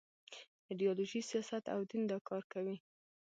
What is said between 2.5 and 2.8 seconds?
کوي.